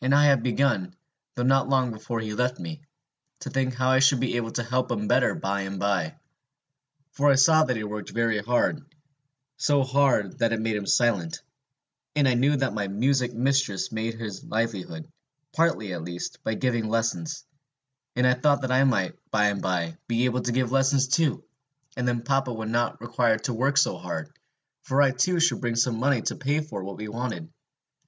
And 0.00 0.12
I 0.12 0.24
had 0.24 0.42
begun, 0.42 0.96
though 1.36 1.44
not 1.44 1.68
long 1.68 1.92
before 1.92 2.18
he 2.18 2.34
left 2.34 2.58
me, 2.58 2.80
to 3.42 3.48
think 3.50 3.74
how 3.74 3.90
I 3.90 4.00
should 4.00 4.18
be 4.18 4.34
able 4.36 4.50
to 4.50 4.64
help 4.64 4.90
him 4.90 5.06
better 5.06 5.36
by 5.36 5.60
and 5.60 5.78
by. 5.78 6.16
For 7.12 7.30
I 7.30 7.36
saw 7.36 7.62
that 7.62 7.76
he 7.76 7.84
worked 7.84 8.10
very 8.10 8.40
hard, 8.40 8.84
so 9.58 9.84
hard 9.84 10.40
that 10.40 10.52
it 10.52 10.58
made 10.60 10.74
him 10.74 10.86
silent; 10.88 11.42
and 12.16 12.26
I 12.26 12.34
knew 12.34 12.56
that 12.56 12.74
my 12.74 12.88
music 12.88 13.34
mistress 13.34 13.92
made 13.92 14.14
her 14.14 14.28
livelihood, 14.42 15.06
partly 15.52 15.92
at 15.92 16.02
least, 16.02 16.42
by 16.42 16.54
giving 16.54 16.88
lessons; 16.88 17.44
and 18.16 18.26
I 18.26 18.34
thought 18.34 18.62
that 18.62 18.72
I 18.72 18.82
might, 18.82 19.14
by 19.30 19.44
and 19.46 19.62
by, 19.62 19.96
be 20.08 20.24
able 20.24 20.40
to 20.40 20.50
give 20.50 20.72
lessons 20.72 21.06
too, 21.06 21.44
and 21.96 22.08
then 22.08 22.22
papa 22.24 22.52
would 22.52 22.68
not 22.70 23.00
require 23.00 23.38
to 23.38 23.54
work 23.54 23.76
so 23.78 23.96
hard, 23.96 24.32
for 24.82 25.00
I 25.00 25.12
too 25.12 25.38
should 25.38 25.60
bring 25.60 25.76
home 25.84 26.00
money 26.00 26.20
to 26.22 26.34
pay 26.34 26.58
for 26.62 26.82
what 26.82 26.96
we 26.96 27.06
wanted. 27.06 27.48